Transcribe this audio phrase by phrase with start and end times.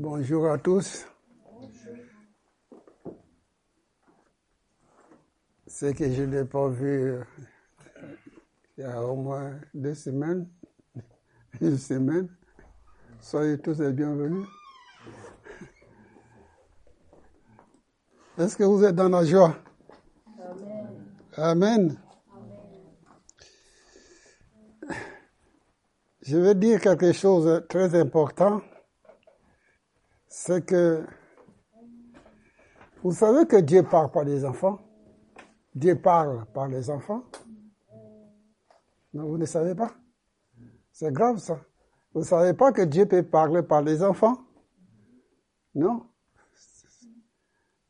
[0.00, 1.04] Bonjour à tous.
[5.66, 7.24] C'est que je ne l'ai pas vu euh,
[8.76, 10.48] il y a au moins deux semaines,
[11.60, 12.28] une semaine.
[13.20, 14.46] Soyez tous les bienvenus.
[18.38, 19.56] Est-ce que vous êtes dans la joie?
[21.36, 21.98] Amen.
[26.22, 28.62] Je vais dire quelque chose de très important.
[30.40, 31.04] C'est que
[33.02, 34.78] vous savez que Dieu parle par les enfants.
[35.74, 37.24] Dieu parle par les enfants.
[39.12, 39.90] Non, vous ne savez pas?
[40.92, 41.60] C'est grave ça.
[42.14, 44.38] Vous ne savez pas que Dieu peut parler par les enfants?
[45.74, 46.06] Non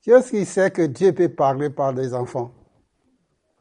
[0.00, 2.50] Qui est-ce qui sait que Dieu peut parler par les enfants?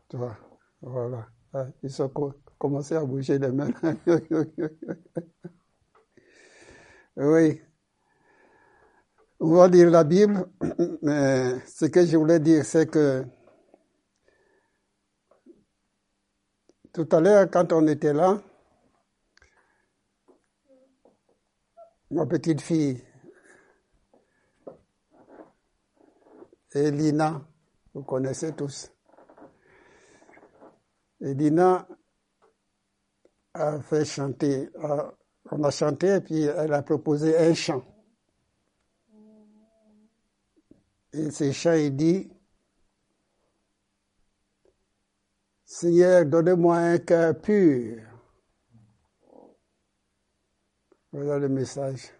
[0.07, 0.38] Tu vois,
[0.81, 1.27] voilà.
[1.54, 2.09] Ah, ils sont
[2.57, 3.70] commencé à bouger les mains.
[7.17, 7.62] oui.
[9.40, 10.50] On va lire la Bible,
[11.04, 13.24] mais ce que je voulais dire, c'est que
[16.91, 18.41] tout à l'heure, quand on était là,
[22.10, 23.04] ma petite fille,
[26.74, 27.40] Elina,
[27.94, 28.91] vous connaissez tous.
[31.22, 31.88] Elina
[33.54, 34.72] a fait chanter,
[35.51, 37.84] on a chanté et puis elle a proposé un chant.
[41.18, 42.29] Et ce chant, il dit,
[45.65, 48.04] Seigneur, donnez-moi un cœur pur.
[51.12, 52.12] Voilà le message.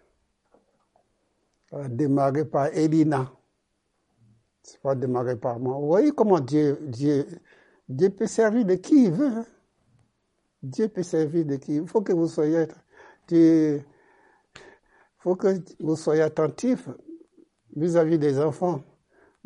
[1.70, 3.32] A démarré par Elina.
[4.62, 5.78] C'est pas démarré par moi.
[5.78, 7.24] Vous voyez comment Dieu, Dieu,
[7.88, 9.28] Dieu peut servir de qui il veut.
[9.28, 9.46] Hein?
[10.62, 11.76] Dieu peut servir de qui?
[11.76, 12.66] Il faut que vous soyez,
[13.30, 13.84] il
[15.18, 16.88] faut que vous soyez attentif
[17.76, 18.82] vis-à-vis des enfants.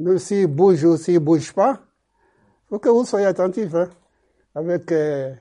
[0.03, 1.81] Même s'ils bougent ou s'ils ne bougent pas,
[2.65, 3.73] il faut que vous soyez attentif.
[3.73, 3.89] Hein,
[4.53, 5.33] avec euh,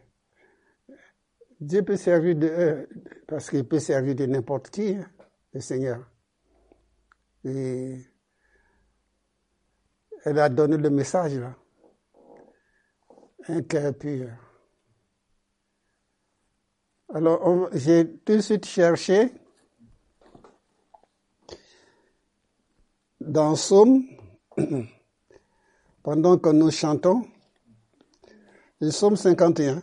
[1.59, 2.85] Dieu peut servir de euh,
[3.27, 5.09] parce qu'il peut servir de n'importe qui, hein,
[5.53, 6.07] le Seigneur.
[7.43, 7.97] Et
[10.25, 11.55] elle a donné le message là.
[13.47, 14.29] Un cœur pur.
[17.11, 19.33] Alors, j'ai tout de suite cherché
[23.19, 24.03] dans Somme,
[26.03, 27.25] pendant que nous chantons,
[28.79, 29.81] le Somme 51.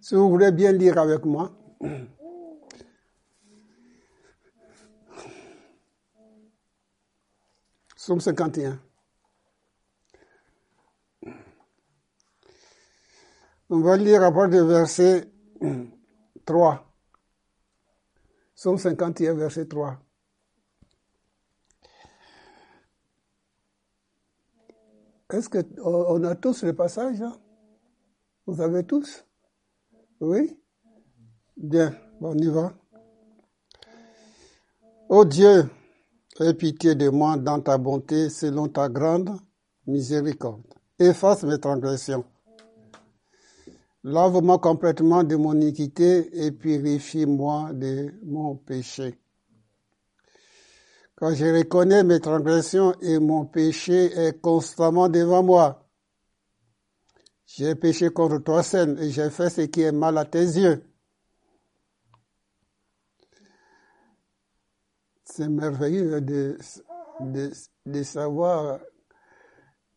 [0.00, 1.52] Si vous voulez bien lire avec moi.
[7.96, 8.80] Somme 51.
[13.70, 15.30] On va lire à partir du verset
[16.44, 16.84] 3.
[18.54, 20.01] Somme 51, verset 3.
[25.32, 27.32] Est-ce qu'on a tous le passage là
[28.46, 29.24] Vous avez tous?
[30.20, 30.58] Oui?
[31.56, 32.74] Bien, bon, on y va.
[35.08, 35.70] Ô Dieu,
[36.40, 39.30] aie pitié de moi dans ta bonté selon ta grande
[39.86, 40.62] miséricorde.
[40.98, 42.24] Efface mes transgressions
[44.04, 49.21] Lave-moi complètement de mon iniquité et purifie-moi de mon péché.
[51.22, 55.88] Quand je reconnais mes transgressions et mon péché est constamment devant moi,
[57.46, 60.84] j'ai péché contre toi seul et j'ai fait ce qui est mal à tes yeux.
[65.22, 66.58] C'est merveilleux de,
[68.02, 68.80] savoir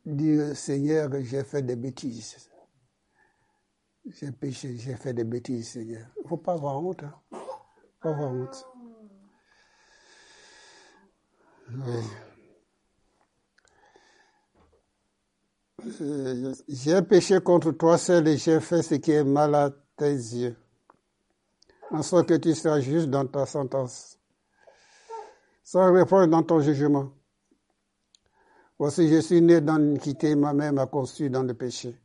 [0.06, 2.52] dire Seigneur j'ai fait des bêtises.
[4.06, 6.06] J'ai péché, j'ai fait des bêtises, Seigneur.
[6.18, 7.02] Il ne faut pas avoir honte.
[7.02, 7.16] Hein.
[8.00, 8.75] Pas avoir honte.
[11.72, 12.02] Euh,
[16.68, 20.56] j'ai péché contre toi seul et j'ai fait ce qui est mal à tes yeux.
[21.92, 24.18] En sorte que tu sois juste dans ta sentence.
[25.64, 27.12] Sans réponse dans ton jugement.
[28.78, 31.98] Voici, je suis né dans l'iniquité, ma mère m'a conçu dans le péché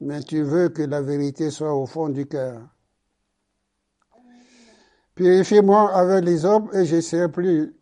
[0.00, 2.60] mais tu veux que la vérité soit au fond du cœur.
[5.14, 7.74] Purifie-moi avec les hommes et je serai plus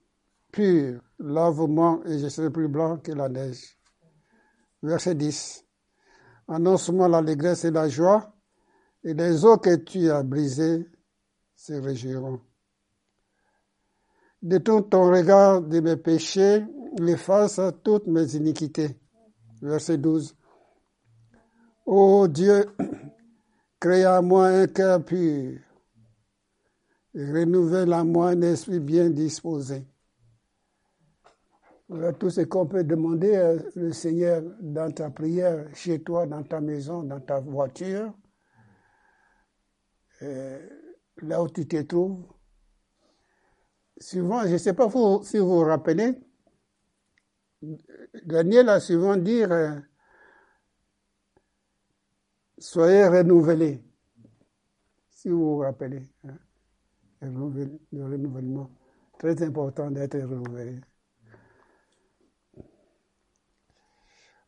[0.56, 1.00] pur.
[1.18, 3.78] Lave-moi et je serai plus blanc que la neige.
[4.82, 5.64] Verset 10.
[6.48, 8.32] Annonce-moi l'allégresse et la joie,
[9.04, 10.86] et les eaux que tu as brisées
[11.54, 12.40] se réjouiront.
[14.40, 16.64] Détourne ton regard de mes péchés,
[17.06, 18.96] efface toutes mes iniquités.
[19.60, 20.36] Verset 12.
[21.84, 22.64] Ô Dieu,
[23.80, 25.58] crée à moi un cœur pur
[27.14, 29.86] Renouvelle en moi un esprit bien disposé.
[31.88, 36.42] Voilà tout ce qu'on peut demander à le Seigneur dans ta prière, chez toi, dans
[36.42, 38.12] ta maison, dans ta voiture,
[40.20, 42.26] là où tu te trouves.
[43.98, 44.90] Souvent, je ne sais pas
[45.22, 46.18] si vous vous rappelez,
[48.24, 49.80] Daniel a souvent dit euh,
[52.58, 53.82] Soyez renouvelés.
[55.10, 56.36] Si vous vous rappelez, hein,
[57.20, 58.70] le renouvellement.
[59.18, 60.80] Très important d'être renouvelé.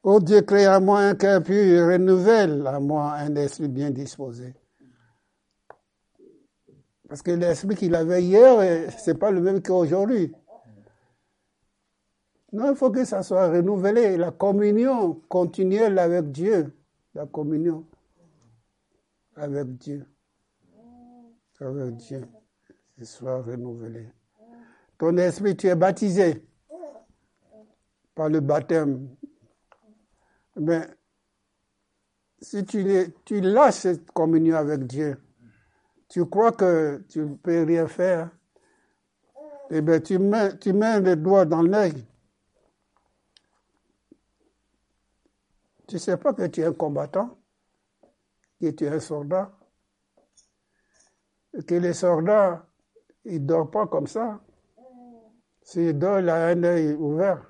[0.03, 4.55] Oh Dieu, crée à moi un cœur pur, renouvelle à moi un esprit bien disposé.
[7.09, 10.33] Parce que l'esprit qu'il avait hier, ce n'est pas le même qu'aujourd'hui.
[12.53, 14.17] Non, il faut que ça soit renouvelé.
[14.17, 16.75] La communion continuelle avec Dieu.
[17.15, 17.85] La communion
[19.37, 20.07] avec Dieu.
[21.61, 22.27] Avec Dieu.
[22.97, 24.09] Que soit renouvelé.
[24.99, 26.45] Ton esprit, tu es baptisé
[28.15, 29.09] par le baptême.
[30.59, 30.87] Mais
[32.41, 32.85] si tu,
[33.25, 35.17] tu cette communion avec Dieu,
[36.09, 38.31] tu crois que tu ne peux rien faire,
[39.71, 42.07] eh bien, tu mets, tu mets le doigt dans l'œil
[45.89, 47.39] Tu ne sais pas que tu es un combattant,
[48.61, 49.51] que tu es un soldat,
[51.67, 52.67] que les soldats,
[53.25, 54.39] ils ne dorment pas comme ça.
[55.63, 57.48] S'ils dorment, il a un œil ouvert.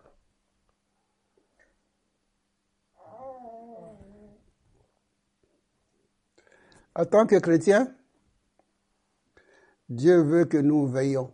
[6.98, 7.94] En tant que chrétien,
[9.88, 11.32] Dieu veut que nous veillons.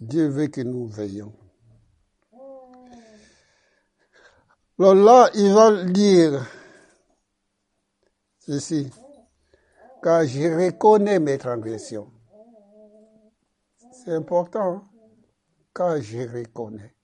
[0.00, 1.34] Dieu veut que nous veillons.
[4.78, 6.46] Alors là, il va dire
[8.38, 8.90] ceci,
[10.02, 12.12] car je reconnais mes transgressions.
[13.92, 14.90] C'est important, hein,
[15.74, 16.94] car je reconnais.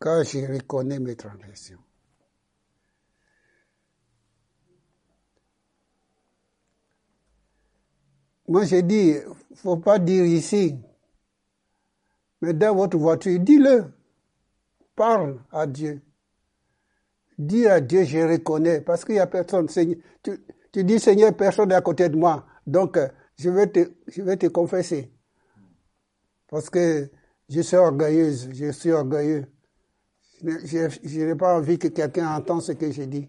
[0.00, 1.78] Car je reconnais mes transgressions.
[8.48, 9.14] Moi, j'ai dit,
[9.54, 10.74] faut pas dire ici,
[12.40, 13.92] mais dans votre voiture, dis-le.
[14.96, 16.00] Parle à Dieu.
[17.38, 19.68] Dis à Dieu, je reconnais, parce qu'il n'y a personne.
[19.68, 22.46] Tu, tu, dis, Seigneur, personne n'est à côté de moi.
[22.66, 23.08] Donc, euh,
[23.38, 25.12] je vais te, je vais te confesser.
[26.48, 27.10] Parce que
[27.48, 29.46] je suis orgueilleuse, je suis orgueilleux.
[30.42, 33.28] Je, n'ai pas envie que quelqu'un entende ce que je dis.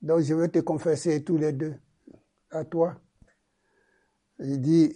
[0.00, 1.74] Donc, je vais te confesser tous les deux,
[2.50, 3.00] à toi.
[4.38, 4.92] Il dit,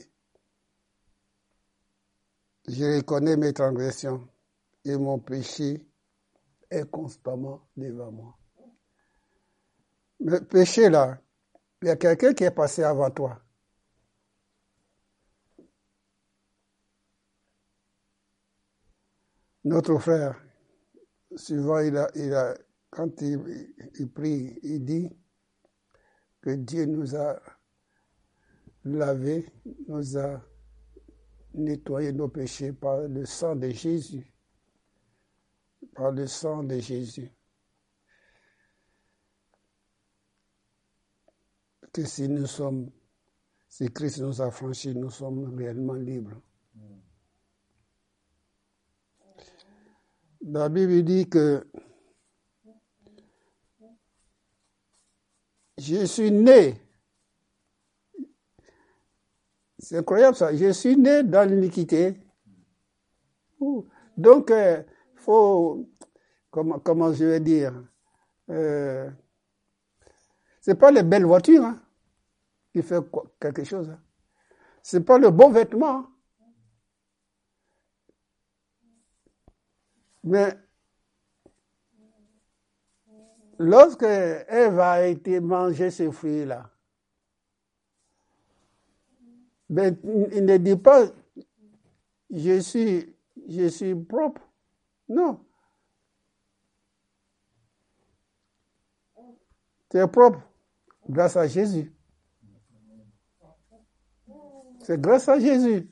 [2.66, 4.28] je reconnais mes transgressions
[4.84, 5.86] et mon péché
[6.70, 8.38] est constamment devant moi.
[10.20, 11.20] Le péché là,
[11.82, 13.40] il y a quelqu'un qui est passé avant toi.
[19.64, 20.42] Notre frère,
[21.36, 22.54] souvent, il a, il a,
[22.90, 25.10] quand il, il prie, il dit
[26.40, 27.40] que Dieu nous a
[28.96, 29.46] lavé,
[29.86, 30.40] nous a
[31.54, 34.32] nettoyer nos péchés par le sang de Jésus.
[35.94, 37.30] Par le sang de Jésus.
[41.92, 42.90] Que si nous sommes,
[43.68, 46.40] si Christ nous a franchis, nous sommes réellement libres.
[50.42, 51.66] La Bible dit que
[55.78, 56.87] je suis né
[59.78, 60.54] c'est incroyable ça.
[60.54, 62.16] Je suis né dans l'iniquité.
[64.16, 64.82] Donc, il euh,
[65.16, 65.88] faut,
[66.50, 67.72] comment, comment je vais dire,
[68.50, 69.10] euh,
[70.60, 71.80] c'est pas les belles voitures hein,
[72.72, 73.02] qui fait
[73.40, 73.90] quelque chose.
[73.90, 74.00] Hein.
[74.82, 76.06] C'est pas le bon vêtement.
[80.24, 80.56] Mais
[83.58, 86.70] lorsque Eve a été manger ces fruits-là,
[89.68, 89.92] mais
[90.32, 91.06] il ne dit pas
[92.30, 93.16] je suis,
[93.48, 94.42] je suis propre.
[95.08, 95.40] Non.
[99.90, 100.40] Tu es propre
[101.08, 101.92] grâce à Jésus.
[104.82, 105.88] C'est grâce à Jésus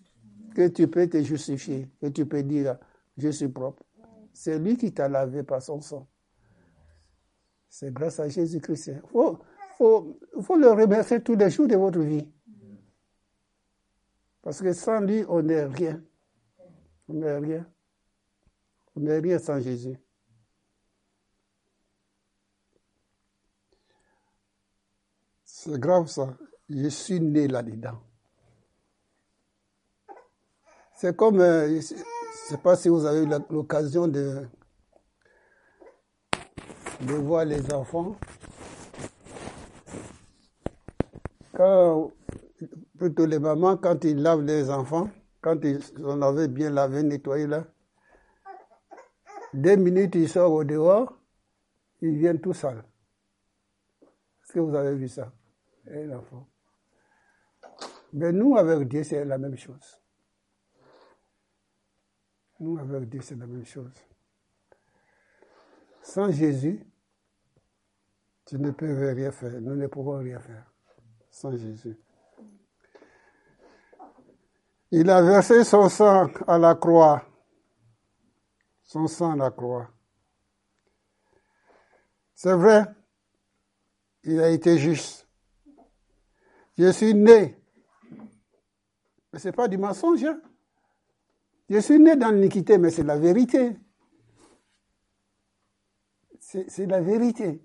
[0.54, 2.78] que tu peux te justifier, que tu peux dire
[3.16, 3.83] je suis propre.
[4.33, 6.06] C'est lui qui t'a lavé par son sang.
[7.68, 8.88] C'est grâce à Jésus-Christ.
[8.88, 9.38] Il faut,
[9.76, 12.26] faut, faut le remercier tous les jours de votre vie.
[14.47, 16.00] Parce que sans lui, on n'est rien.
[17.09, 17.69] On n'est rien.
[18.95, 19.99] On n'est rien sans Jésus.
[25.43, 26.37] C'est grave ça.
[26.69, 28.00] Je suis né là-dedans.
[30.95, 32.00] C'est comme, euh, je ne
[32.47, 34.47] sais pas si vous avez eu l'occasion de,
[37.00, 38.15] de voir les enfants.
[41.53, 42.12] Quand,
[42.99, 45.11] plutôt les mamans, quand ils lavent les enfants,
[45.41, 47.67] quand ils en avaient bien lavé, nettoyé là,
[49.53, 51.19] deux minutes, ils sortent au dehors,
[52.01, 52.85] ils viennent tout seuls.
[54.43, 55.33] Est-ce que vous avez vu ça?
[55.91, 56.49] Et l'enfant.
[58.13, 60.01] Mais nous, avec Dieu, c'est la même chose.
[62.61, 63.93] Nous, avec Dieu, c'est la même chose.
[66.03, 66.87] Sans Jésus,
[68.47, 69.61] tu ne peux rien faire.
[69.61, 70.73] Nous ne pouvons rien faire
[71.31, 71.97] sans Jésus.
[74.90, 77.25] Il a versé son sang à la croix.
[78.83, 79.88] Son sang à la croix.
[82.35, 82.85] C'est vrai,
[84.23, 85.26] il a été juste.
[86.78, 87.59] Je suis né.
[89.33, 90.23] Mais ce n'est pas du mensonge.
[90.25, 90.40] Hein.
[91.69, 93.76] Je suis né dans l'iniquité, mais c'est la vérité.
[96.38, 97.61] C'est la vérité.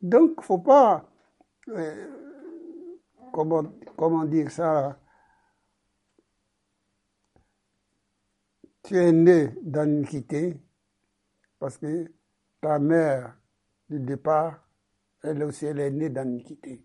[0.00, 1.08] Donc, il ne faut pas,
[1.68, 2.08] euh,
[3.32, 3.64] comment,
[3.96, 4.98] comment dire ça,
[8.82, 10.56] tu es né dans l'iniquité
[11.58, 12.10] parce que
[12.60, 13.36] ta mère,
[13.88, 14.64] du départ,
[15.22, 16.84] elle aussi, elle est née dans l'iniquité.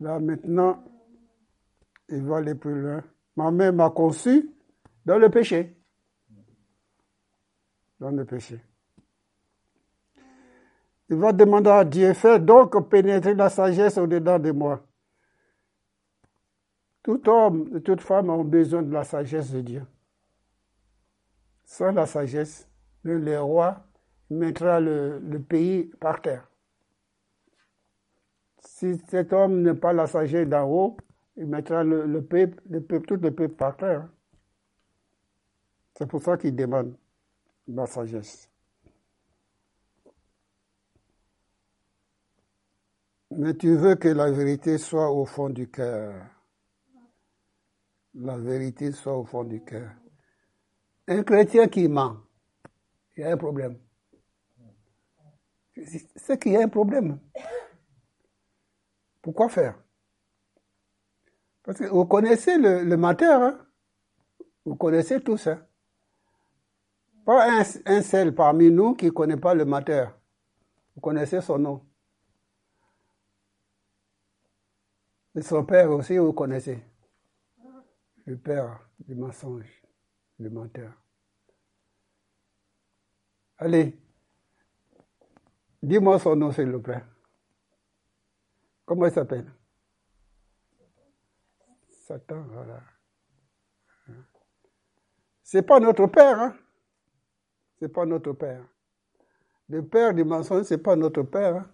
[0.00, 0.84] Là, maintenant,
[2.08, 3.02] il va aller plus loin.
[3.36, 4.50] Ma mère m'a conçu
[5.04, 5.76] dans le péché.
[8.00, 8.60] Dans le péché.
[11.08, 14.84] Il va demander à Dieu, fais donc pénétrer la sagesse au-dedans de moi.
[17.04, 19.86] Tout homme et toute femme ont besoin de la sagesse de Dieu.
[21.62, 22.66] Sans la sagesse,
[23.02, 23.84] le, roi
[24.30, 26.50] mettra le, pays par terre.
[28.58, 30.96] Si cet homme n'a pas la sagesse d'en haut,
[31.36, 34.08] il mettra le, peuple, le peuple, tout le peuple par terre.
[35.98, 36.96] C'est pour ça qu'il demande
[37.68, 38.50] la sagesse.
[43.30, 46.33] Mais tu veux que la vérité soit au fond du cœur.
[48.14, 49.90] La vérité soit au fond du cœur.
[51.08, 52.16] Un chrétien qui ment,
[53.16, 53.78] il y a un problème.
[56.16, 57.18] C'est qu'il y a un problème.
[59.20, 59.82] Pourquoi faire?
[61.64, 63.66] Parce que vous connaissez le, le hein?
[64.64, 65.46] vous connaissez tous.
[65.46, 65.66] Hein?
[67.24, 70.18] Pas un, seul parmi nous qui ne connaît pas le menteur.
[70.94, 71.86] Vous connaissez son nom.
[75.34, 76.82] Et son père aussi, vous connaissez.
[78.26, 79.82] Le père du mensonge,
[80.38, 80.92] le menteur.
[83.58, 83.98] Allez,
[85.82, 87.04] dis-moi son nom, s'il vous plaît.
[88.84, 89.52] Comment il s'appelle?
[91.90, 92.82] Satan, voilà.
[95.42, 96.56] C'est pas notre père, hein?
[97.78, 98.66] C'est pas notre père.
[99.68, 101.56] Le père du mensonge, c'est pas notre père.
[101.56, 101.70] Hein?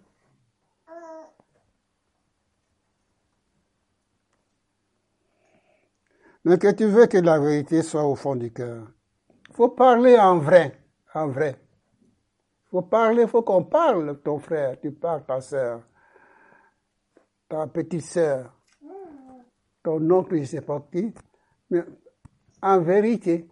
[6.43, 8.87] Mais que tu veux que la vérité soit au fond du cœur.
[9.49, 10.79] Il faut parler en vrai,
[11.13, 11.55] en vrai.
[12.67, 15.81] Il faut parler, faut qu'on parle, ton frère, tu parles ta soeur,
[17.49, 18.51] ta petite soeur
[19.83, 21.13] ton oncle, je ne sais pas qui,
[21.69, 21.83] mais
[22.61, 23.47] en vérité,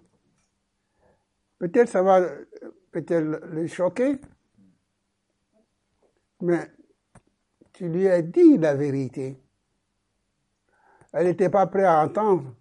[1.58, 2.22] peut-être ça va
[2.92, 4.20] peut-être le choquer,
[6.42, 6.72] mais
[7.74, 9.38] tu lui as dit la vérité.
[11.12, 12.56] Elle n'était pas prête à entendre.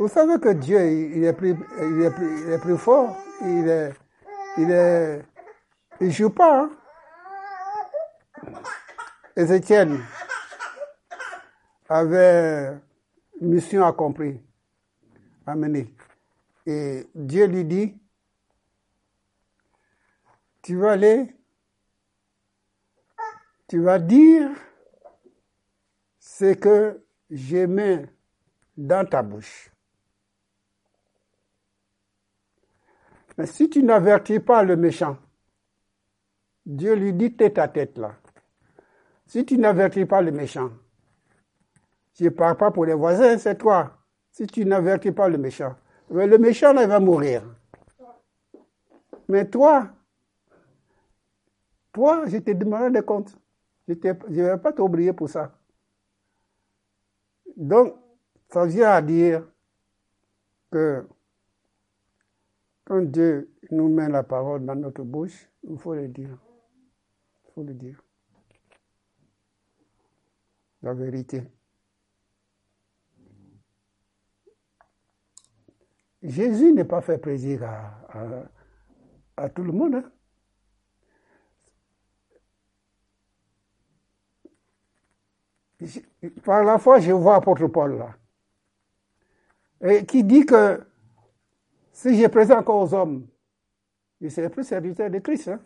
[0.00, 0.80] Vous savez que Dieu,
[1.14, 3.18] il est plus, il est plus, il est plus fort.
[3.42, 3.92] Il est,
[4.56, 5.22] il est,
[6.00, 6.62] il joue pas.
[6.62, 6.70] Hein.
[9.36, 9.98] Ézéchiel
[11.86, 12.80] avait
[13.42, 14.40] une mission accomplie
[15.46, 15.94] à mener.
[16.64, 17.94] Et Dieu lui dit,
[20.62, 21.36] tu vas aller,
[23.68, 24.48] tu vas dire
[26.18, 27.98] ce que j'ai mis
[28.78, 29.69] dans ta bouche.
[33.40, 35.16] Mais si tu n'avertis pas le méchant,
[36.66, 38.12] Dieu lui dit tête à tête là.
[39.26, 40.70] Si tu n'avertis pas le méchant,
[42.18, 43.96] je ne parle pas pour les voisins, c'est toi.
[44.30, 45.74] Si tu n'avertis pas le méchant,
[46.10, 47.42] le méchant, il va mourir.
[49.26, 49.88] Mais toi,
[51.94, 53.34] toi, je te demanderai des comptes.
[53.88, 55.50] Je ne vais pas t'oublier pour ça.
[57.56, 57.94] Donc,
[58.50, 59.48] ça vient à dire
[60.70, 61.06] que,
[62.90, 66.36] Quand Dieu nous met la parole dans notre bouche, il faut le dire.
[67.44, 68.02] Il faut le dire.
[70.82, 71.44] La vérité.
[76.20, 78.08] Jésus n'est pas fait plaisir à,
[79.36, 79.94] à, tout le monde.
[79.94, 80.10] Hein.
[86.42, 88.16] Par la foi, je vois apôtre Paul là.
[89.80, 90.89] Et qui dit que
[92.00, 93.26] si je présente encore aux hommes,
[94.22, 95.48] je serai plus serviteur de Christ.
[95.48, 95.60] Hein.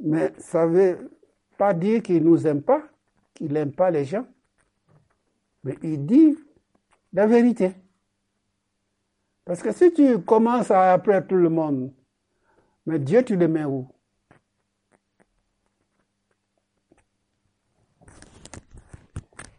[0.00, 1.10] Mais ça ne veut
[1.58, 2.82] pas dire qu'il ne nous aime pas,
[3.34, 4.26] qu'il n'aime pas les gens.
[5.64, 6.34] Mais il dit
[7.12, 7.74] la vérité.
[9.44, 11.92] Parce que si tu commences à appeler tout le monde,
[12.86, 13.86] mais Dieu, tu le mets où?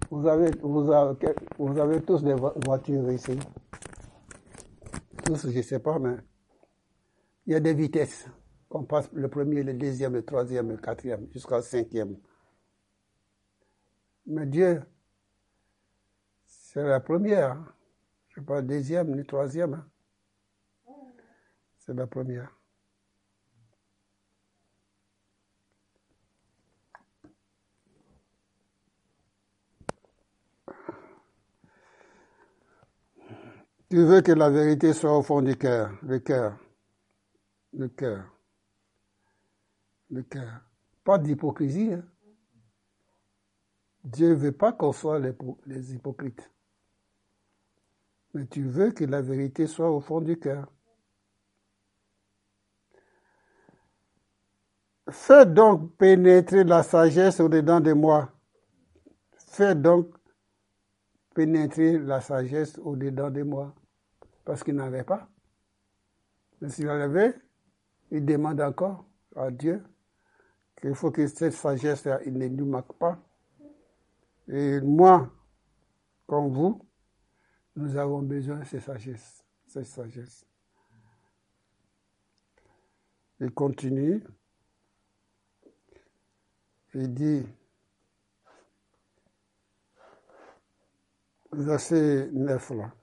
[0.09, 3.37] Vous avez, vous, avez, vous avez tous des voitures ici.
[5.25, 6.17] Tous, je ne sais pas, mais
[7.45, 8.27] il y a des vitesses.
[8.69, 12.17] On passe le premier, le deuxième, le troisième, le quatrième, jusqu'au cinquième.
[14.25, 14.83] Mais Dieu,
[16.45, 17.51] c'est la première.
[17.51, 17.73] Hein.
[18.29, 19.73] Je ne sais pas, deuxième ni troisième.
[19.75, 19.89] Hein.
[21.77, 22.62] C'est la première.
[33.93, 36.57] Tu veux que la vérité soit au fond du cœur, le cœur,
[37.73, 38.25] le cœur,
[40.09, 40.61] le cœur.
[41.03, 41.93] Pas d'hypocrisie.
[41.93, 42.03] Hein.
[44.03, 45.19] Dieu ne veut pas qu'on soit
[45.67, 46.49] les hypocrites
[48.33, 50.67] mais tu veux que la vérité soit au fond du cœur.
[55.11, 58.31] Fais donc pénétrer la sagesse au-dedans de moi.
[59.37, 60.07] Fais donc
[61.35, 63.75] pénétrer la sagesse au-dedans de moi.
[64.45, 65.27] Parce qu'il n'avait pas.
[66.61, 67.35] Mais s'il en avait,
[68.11, 69.83] il demande encore à Dieu
[70.75, 73.17] qu'il faut que cette sagesse il ne nous manque pas.
[74.47, 75.31] Et moi,
[76.27, 76.85] comme vous,
[77.75, 79.43] nous avons besoin de cette sagesse.
[79.65, 80.45] Cette sagesse.
[83.39, 84.23] Il continue.
[86.93, 87.43] Il dit,
[91.51, 92.93] verset 9 là,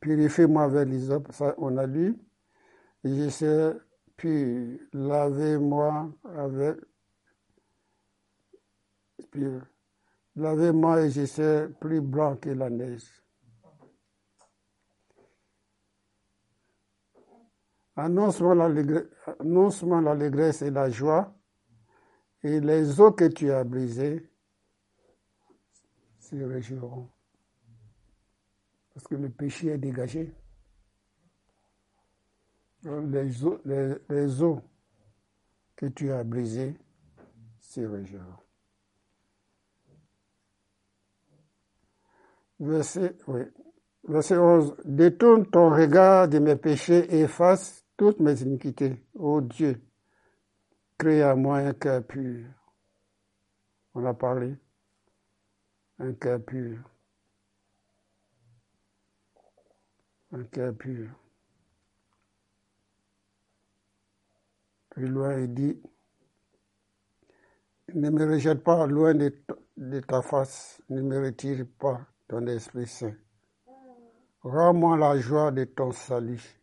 [0.00, 2.16] purifiez-moi avec l'hysope, ça on a lu,
[3.04, 3.76] je sais,
[4.16, 6.76] puis lavez-moi avec,
[9.30, 9.46] puis
[10.36, 13.22] lavez-moi et je sais plus blanc que la neige.
[17.96, 18.54] Annonce-moi
[20.00, 21.34] l'allégresse et la joie,
[22.42, 24.30] et les eaux que tu as brisées
[26.18, 27.10] se réjouiront.
[29.00, 30.30] Parce que le péché est dégagé.
[32.82, 34.60] Les eaux,
[35.74, 36.76] que tu as brisées
[37.60, 38.36] se réjouiront.
[42.58, 43.40] Verset, oui.
[44.04, 44.76] Verset 11.
[44.84, 49.02] Détourne ton regard de mes péchés et efface toutes mes iniquités.
[49.14, 49.82] Ô Dieu,
[50.98, 52.46] crée à moi un cœur pur.
[53.94, 54.58] On a parlé.
[55.98, 56.89] Un cœur pur.
[60.32, 61.10] Un cœur pur.
[64.90, 65.82] Plus loin, il dit,
[67.94, 69.34] ne me rejette pas loin de,
[69.76, 73.16] de ta face, ne me retire pas ton Esprit Saint.
[74.42, 76.60] Rends-moi la joie de ton salut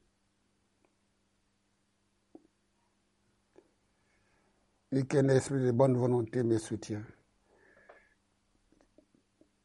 [4.92, 7.04] et qu'un esprit de bonne volonté me soutient.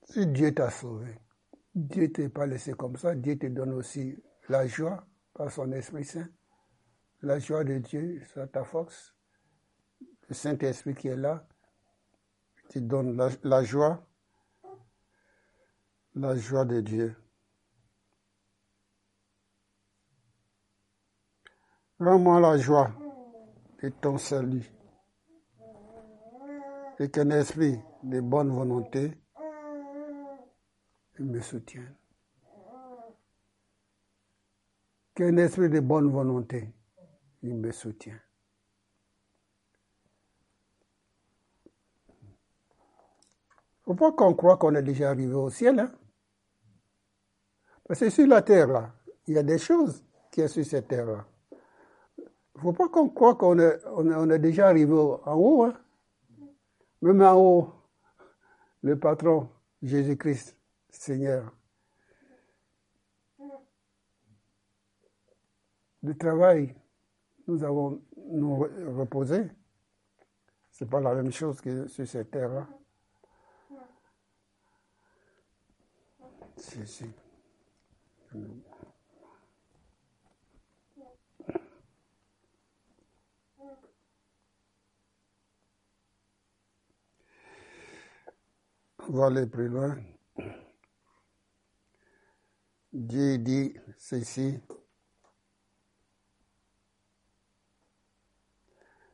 [0.04, 1.14] Si Dieu t'a sauvé,
[1.74, 5.72] Dieu ne t'a pas laissé comme ça, Dieu te donne aussi la joie par son
[5.72, 6.28] Esprit Saint.
[7.22, 9.14] La joie de Dieu, c'est ta force.
[10.28, 11.46] Le Saint-Esprit qui est là,
[12.68, 14.06] te donne la, la joie,
[16.14, 17.16] la joie de Dieu.
[21.98, 22.90] Rends-moi la joie
[23.82, 24.70] de ton salut
[26.98, 29.21] et qu'un esprit de bonne volonté
[31.24, 31.94] me soutienne.
[35.14, 36.72] Qu'un esprit de bonne volonté
[37.42, 38.18] il me soutient.
[43.84, 45.80] Il ne faut pas qu'on croit qu'on est déjà arrivé au ciel.
[45.80, 45.92] Hein?
[47.86, 48.92] Parce que sur la terre, là,
[49.26, 51.26] il y a des choses qui sont sur cette terre-là.
[52.18, 55.64] Il ne faut pas qu'on croit qu'on est, on est, déjà arrivé en haut.
[55.64, 55.74] Hein?
[57.02, 57.72] Même en haut,
[58.82, 59.48] le patron,
[59.82, 60.56] Jésus-Christ,
[60.92, 61.52] Seigneur.
[66.02, 66.74] de travail,
[67.46, 68.56] nous avons nous
[68.96, 69.50] reposé.
[70.70, 72.66] C'est pas la même chose que sur cette terre-là.
[76.56, 77.04] Si, si.
[89.08, 89.98] On va aller plus loin.
[93.04, 94.60] Dieu dit ceci.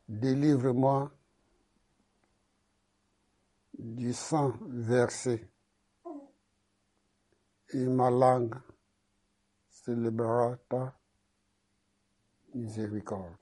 [0.07, 1.11] Délivre-moi
[3.73, 5.49] du sang versé
[7.69, 8.55] et ma langue
[9.69, 10.95] célébrera ta
[12.53, 13.35] miséricorde.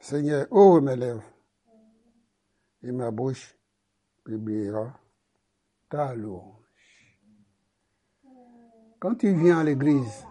[0.00, 1.30] Seigneur, ouvre mes lèvres
[2.82, 3.56] et ma bouche
[4.24, 5.01] publiera
[5.92, 6.56] ta louange.
[8.98, 10.26] Quand tu viens à l'église,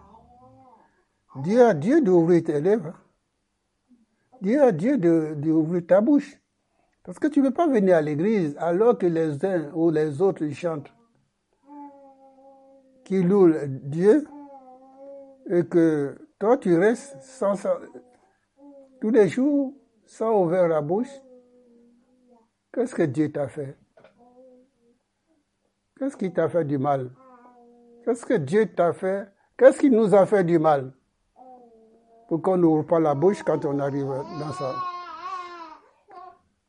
[1.44, 2.98] dis à Dieu d'ouvrir tes lèvres.
[4.42, 6.36] Dis à Dieu d'ouvrir ta bouche.
[7.04, 10.20] Parce que tu ne peux pas venir à l'église alors que les uns ou les
[10.22, 10.92] autres chantent,
[13.06, 14.28] qui louent Dieu,
[15.48, 17.54] et que toi tu restes sans,
[19.00, 21.12] tous les jours sans ouvrir la bouche.
[22.74, 23.78] Qu'est-ce que Dieu t'a fait?
[26.02, 27.12] Qu'est-ce qui t'a fait du mal?
[28.04, 29.32] Qu'est-ce que Dieu t'a fait?
[29.56, 30.92] Qu'est-ce qui nous a fait du mal?
[32.28, 34.76] Pour qu'on n'ouvre pas la bouche quand on arrive dans sa,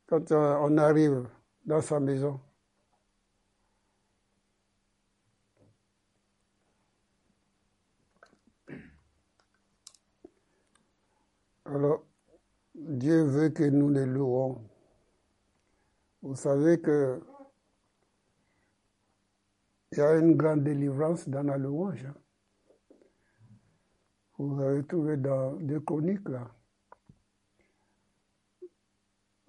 [0.07, 0.31] quand
[0.77, 1.27] arrive
[1.65, 2.39] dans sa maison.
[11.65, 12.05] Alors,
[12.75, 14.61] Dieu veut que nous les louons.
[16.21, 17.19] Vous savez que
[19.93, 22.07] il y a une grande délivrance dans la louange.
[24.39, 26.51] Vous avez trouvé dans des chroniques là.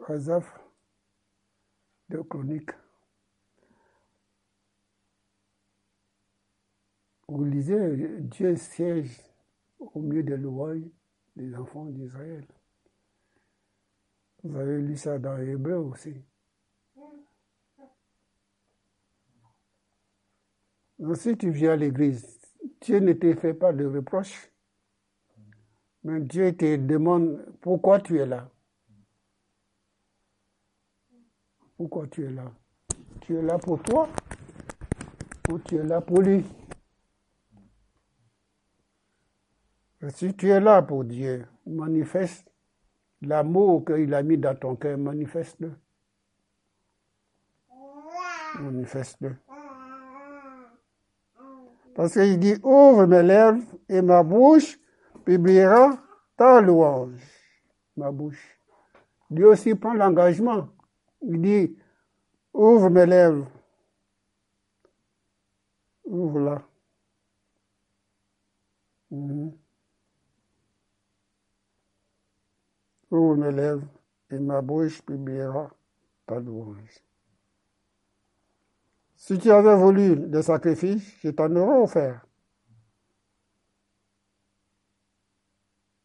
[0.06, 0.60] Azaf,
[2.10, 2.71] de chroniques.
[7.29, 9.21] Vous lisez, Dieu siège
[9.79, 10.84] au milieu des louanges
[11.38, 12.45] des enfants d'Israël.
[14.43, 16.13] Vous avez lu ça dans l'Hébreu aussi.
[21.16, 22.39] Si tu viens à l'église,
[22.82, 24.50] Dieu ne te fait pas de reproches,
[26.04, 28.50] mais Dieu te demande pourquoi tu es là.
[31.76, 32.52] Pourquoi tu es là?
[33.22, 34.08] Tu es là pour toi
[35.50, 36.46] ou tu es là pour lui?
[40.10, 42.52] Si tu es là pour Dieu, manifeste
[43.22, 45.74] l'amour qu'il a mis dans ton cœur, manifeste-le.
[48.60, 49.36] Manifeste-le.
[51.95, 54.79] Parce qu'il dit, ouvre mes lèvres et ma bouche
[55.23, 55.91] publiera
[56.36, 57.21] ta louange.
[57.95, 58.60] Ma bouche.
[59.29, 60.69] Dieu aussi prend l'engagement.
[61.21, 61.77] Il dit,
[62.53, 63.47] ouvre mes lèvres.
[66.06, 66.62] Ouvre-la.
[69.12, 69.51] Mhm.
[73.12, 73.88] Ouvre mes lèvres
[74.32, 75.69] et ma bouche publiera
[76.25, 77.03] ta louange.
[79.25, 82.25] Si tu avais voulu des sacrifices, je t'en aurais offert.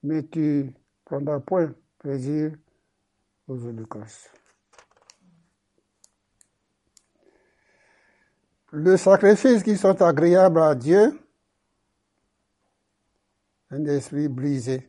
[0.05, 0.73] Mais tu
[1.05, 2.53] prendras point plaisir
[3.49, 4.33] aux holocaustes.
[8.73, 11.21] Les sacrifices qui sont agréables à Dieu,
[13.71, 14.89] un esprit brisé.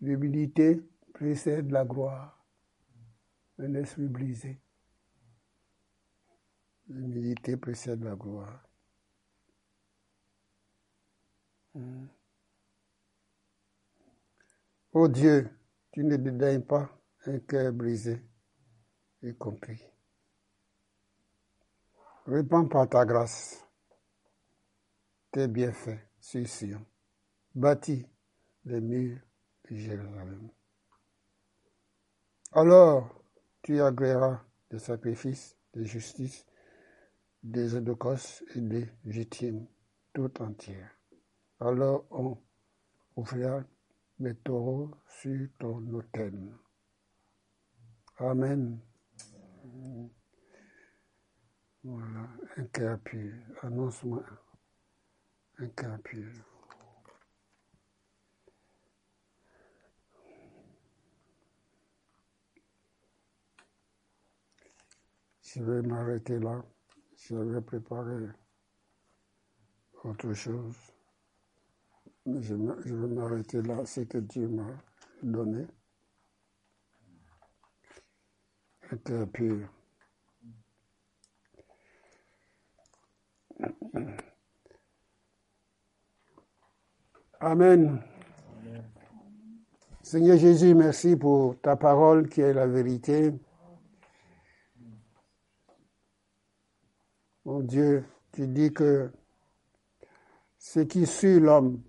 [0.00, 2.46] L'humilité précède la gloire,
[3.58, 4.60] un esprit brisé.
[6.88, 8.62] L'humilité précède la gloire.
[11.74, 12.06] Hmm.
[14.92, 15.50] Oh Dieu,
[15.92, 16.90] tu ne dédaignes pas
[17.26, 18.24] un cœur brisé
[19.22, 19.84] et compris.
[22.26, 23.64] Répands par ta grâce
[25.30, 26.84] tes bienfaits sur Sion.
[27.54, 28.06] Bâtis
[28.64, 29.20] les murs
[29.70, 30.50] de Jérusalem.
[32.52, 33.22] Alors
[33.62, 36.47] tu agréeras des sacrifices de justice
[37.42, 39.66] des holocaustes et des victimes
[40.12, 40.90] tout entières.
[41.60, 42.36] Alors on
[43.16, 43.62] offrira
[44.18, 46.52] les taureaux sur ton autel.
[48.18, 48.80] Amen.
[51.84, 53.32] Voilà, un cœur pur.
[53.62, 54.24] Annonce-moi
[55.58, 56.32] un cœur pur.
[65.42, 66.62] Je vais m'arrêter là.
[67.26, 68.28] J'avais préparé
[70.04, 70.76] autre chose.
[72.24, 74.66] Mais je, vais m'arrêter là, ce que Dieu m'a
[75.22, 75.66] donné.
[79.04, 79.68] Cœur pur.
[87.40, 88.02] Amen.
[90.02, 93.32] Seigneur Jésus, merci pour ta parole qui est la vérité.
[97.62, 99.10] Dieu, tu dis que
[100.58, 101.82] ce qui suit l'homme,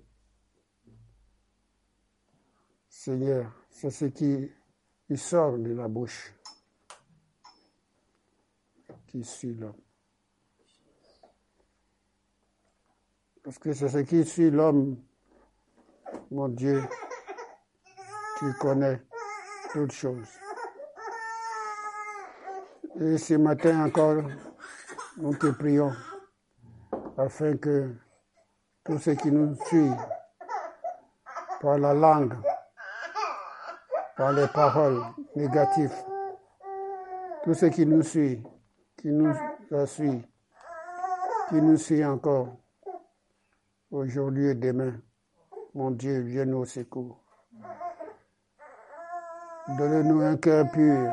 [2.88, 4.52] Seigneur, c'est ce qui
[5.16, 6.34] sort de la bouche
[9.08, 9.74] qui suit l'homme.
[13.44, 15.02] Parce que c'est ce qui suit l'homme,
[16.30, 16.84] mon Dieu,
[18.38, 19.02] tu connais
[19.72, 20.30] toutes choses.
[23.00, 24.24] Et ce matin encore,
[25.22, 25.92] nous te prions
[27.18, 27.94] afin que
[28.86, 29.92] tout ce qui nous suit
[31.62, 32.34] par la langue,
[34.16, 35.02] par les paroles
[35.36, 35.94] négatives,
[37.44, 38.42] tout ce qui nous suit,
[38.98, 39.34] qui nous
[39.86, 40.26] suit,
[41.50, 42.56] qui nous suit encore
[43.92, 44.94] aujourd'hui et demain,
[45.74, 47.22] mon Dieu, viens au secours.
[49.78, 51.12] Donne-nous un cœur pur,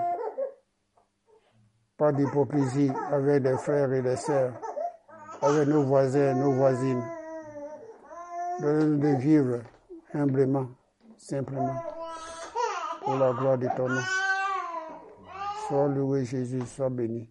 [1.96, 4.52] pas d'hypocrisie avec des frères et des sœurs,
[5.40, 7.02] avec nos voisins, nos voisines.
[8.60, 9.60] Donne-nous de vivre
[10.12, 10.68] humblement,
[11.16, 11.76] simplement,
[13.02, 14.02] pour la gloire de ton nom.
[15.68, 17.28] Sois loué Jésus, sois béni.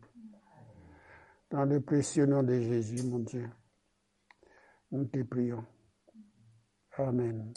[1.49, 3.49] Dans le précieux nom de Jésus, mon Dieu,
[4.91, 5.63] nous te prions.
[6.97, 7.53] Amen.